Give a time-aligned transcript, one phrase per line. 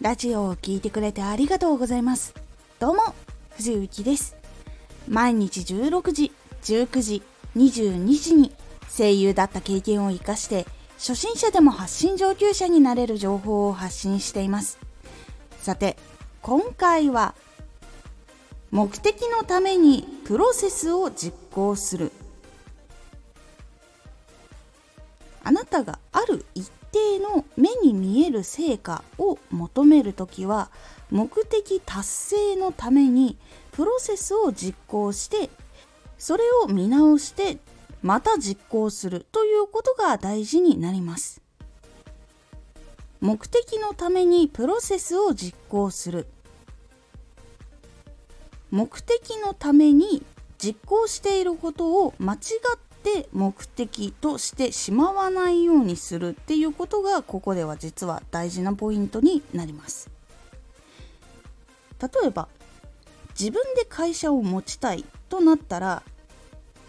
[0.00, 2.32] ラジオを聴いてくれてありがとうございます。
[2.78, 3.02] どうも、
[3.56, 4.34] 藤幸です。
[5.06, 6.32] 毎日16時、
[6.62, 7.22] 19時、
[7.54, 8.50] 22時に
[8.88, 10.64] 声優だった経験を活かして、
[10.96, 14.78] 初心者でも発信上級者になれる情報を発信しています。
[15.58, 15.98] さて、
[16.40, 17.34] 今回は、
[18.70, 22.10] 目的のためにプロセスを実行する。
[25.44, 30.70] あなたがある一定の目に見える成果を求める時は
[31.10, 33.36] 目的達成のために
[33.72, 35.50] プロセスを実行して
[36.18, 37.58] それを見直して
[38.02, 41.42] また実行するということが大事になります
[43.20, 46.26] 目的のためにプロセスを実行する
[48.70, 50.22] 目的のために
[50.58, 52.40] 実行していることを間違っ
[53.00, 60.10] って目的としてしまわないようにするっていうことがここでは実は大事なポイントになります。
[62.00, 62.48] 例えば
[63.38, 66.02] 自分で会社を持ちたいとなったら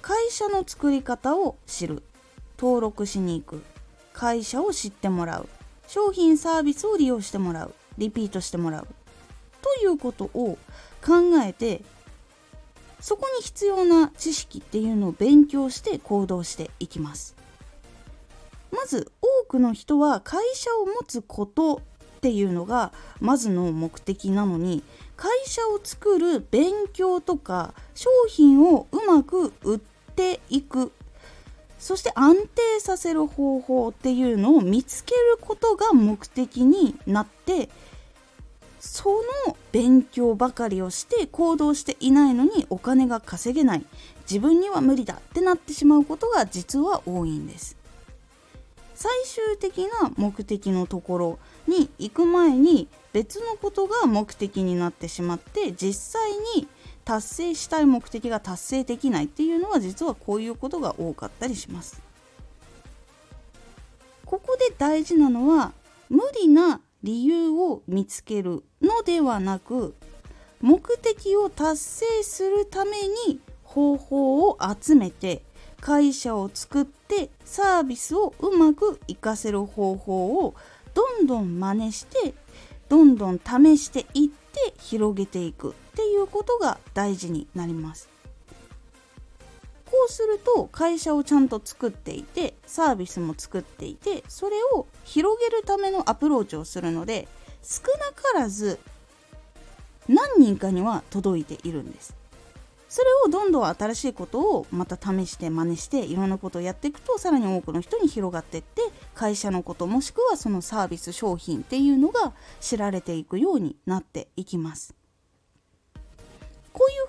[0.00, 2.02] 会社の作り方を知る。
[2.58, 3.62] 登録しに行く。
[4.12, 5.48] 会社を知ってもらう。
[5.86, 7.74] 商品サービスを利用してもらう。
[7.98, 8.88] リピートしてもらう。
[9.60, 10.58] ということを
[11.04, 11.82] 考えて
[13.00, 17.36] そこに必要な知識っていうのを勉強して行動していきます。
[18.70, 21.76] まず多くの人は会社を持つこと
[22.18, 24.82] っていうのがまずの目的なのに
[25.16, 29.78] 会社を作る勉強とか商品をうまく売っ
[30.14, 30.92] ていく。
[31.78, 37.68] そして安定させる方法っていうのを見つけることが目的になって
[38.80, 39.10] そ
[39.46, 43.84] の勉強ばかりをして行動していないのにお金が稼げない。
[44.22, 47.76] 自分には無理だってなってしまうことが実は多いんです。
[48.94, 56.66] 最終的な目的のところに行く前に別のことが目的になってしまって実際に
[57.04, 62.02] 達成したい目的が達成できないっていうのは実はこういうことが多かったりします。
[64.26, 65.72] ここで大事なのは
[66.10, 69.94] 無理な理由を見つけるのではなく
[70.60, 72.90] 目的を達成するため
[73.26, 75.42] に方法を集めて
[75.80, 80.54] 会社を作ってサービスをうまく活かせる方法を
[80.94, 82.34] どんどん真似して
[82.88, 88.08] どんどん試していって広げていくっていうことが大事になります。
[89.90, 97.26] こうすると会社をちゃんと作っていてサービスも作っていてそれを広げるためのアプローチをするので
[97.62, 98.78] 少なからず
[100.08, 102.14] 何人かには届いているんです。
[102.88, 108.80] それをどんどん新しいことをまた試して真似していろんなことをやっていくとさらに多くの人に広がっていって
[109.14, 114.97] 会社のこともしくはそのサービス商品っていうのが知られていくようになっていきます。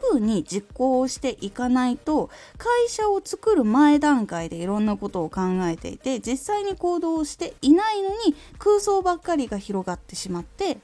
[0.00, 10.78] こういうふうに実行していかないと会社を作る前段階でいろんなことを考えていて実際に行動していないのに空想ばっかりが広がってしまって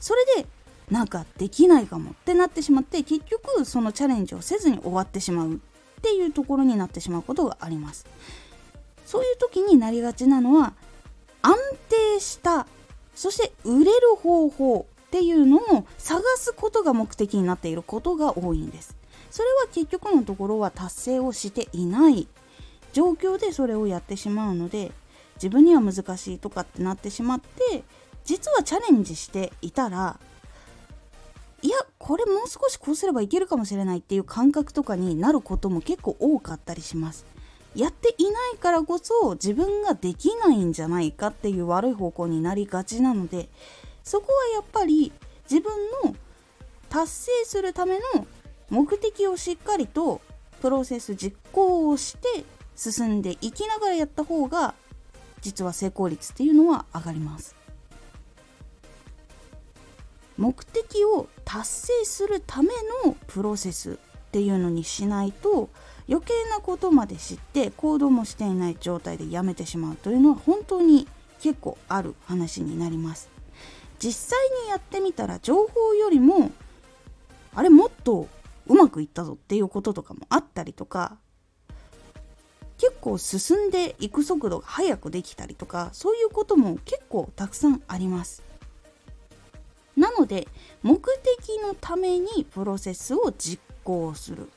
[0.00, 0.46] それで
[0.90, 5.56] なんかできないかもってなってしまって結局そのチャレンジをせずに終わってしまうっ
[6.02, 8.06] ていうところになってしまうことがあります。
[9.06, 10.74] そういう時になりがちなのは
[11.42, 11.54] 安
[11.88, 12.66] 定した
[13.14, 18.96] そして売れる方法っていうのを探すことが目的になっていることが多いんです。
[19.30, 22.26] それは結局のところは達成をしていない。
[22.92, 24.90] 状況でそれをやってしまうので
[25.36, 27.84] 自分には難しいとかってなってしまって
[28.24, 30.18] 実はチャレンジしていたら
[31.62, 37.24] いやこれもう少しこうすればいけるかもしれないっていう感覚とかになることも結構多かったりします。
[37.74, 43.48] やっていないからこそ自分ができないんじゃないかっていう悪い方向になりがちなので
[44.04, 45.12] そこはやっぱり
[45.50, 45.72] 自分
[46.04, 46.14] の
[46.88, 48.26] 達成するための
[48.70, 50.20] 目的をしっかりと
[50.60, 52.44] プロセス実行をして
[52.76, 54.74] 進んでいきながらやった方が
[55.40, 57.56] 実は成功率っていうのは上がります。
[60.36, 62.68] 目的を達成するため
[63.04, 63.96] のプロセスっ
[64.32, 65.68] ていうのにしないと
[66.08, 71.06] 余計なことまで知って行動もしていない状態でやめてしまうというのは本当に
[71.40, 73.33] 結構ある話になります。
[73.98, 76.50] 実際にやってみたら情報よりも
[77.54, 78.28] あれもっと
[78.66, 81.18] うまくいったぞっていうこととかもあったりとか
[82.78, 88.42] 結構進んでいく速度が速くできたりとかそういうことも結構たくさんあります。
[89.96, 90.48] なので
[90.82, 91.00] 目
[91.38, 94.48] 的のためにプロセスを実行する。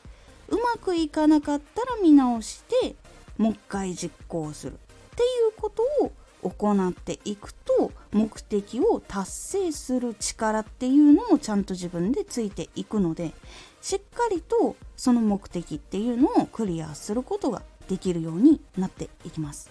[0.50, 2.96] うまくいかなかったら見直して
[3.38, 4.74] もう一回実行する。
[4.74, 4.78] っ
[5.16, 6.12] ていうことを
[6.50, 13.34] 行っていくと目的を達成する力っていうのもちゃんと自分でついていくので
[13.82, 19.70] しっかりとその目的っていうのをクリアすることができるようになっていきます。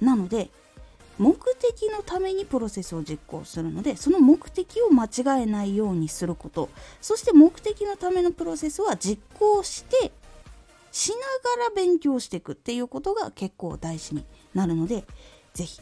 [0.00, 0.50] なので
[1.18, 6.68] 目的のためにプロセスを実行するのでその目的を間違えないようにすること。
[7.00, 10.12] そして目的のためのプロセスは実行して
[10.92, 15.04] しながら勉強していくっていうことが結構大事になるので
[15.56, 15.80] 是非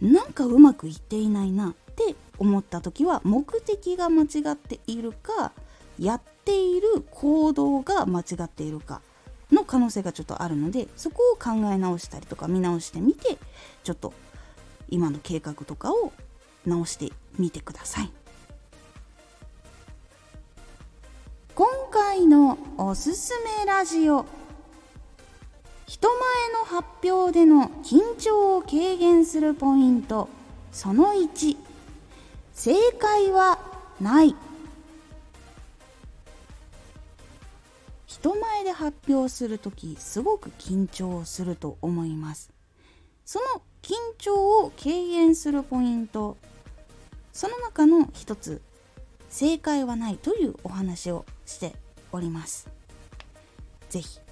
[0.00, 5.52] なんかうまくいっていないなって思った時は目的が間違っているか
[5.98, 9.00] やっている行動が間違っているか
[9.52, 13.36] の可能性がちょっとあるのでそこを考え直したりとか見直してみて
[13.84, 14.14] ちょっと
[14.88, 16.12] 今の計画とかを
[16.66, 18.10] 直してみてください。
[21.54, 24.24] 今回のおすすめラジオ。
[26.02, 30.28] 人前の発表での緊張を軽減するポイント。
[30.72, 31.56] その1
[32.54, 33.60] 正解は
[34.00, 34.34] ない。
[38.08, 42.50] 人前で発表する時すごく緊張すると思います。
[43.24, 46.36] その緊張を軽減するポイント。
[47.32, 48.60] その中の一つ。
[49.28, 51.76] 正解はないというお話をして
[52.10, 52.68] おります。
[53.88, 54.31] 是非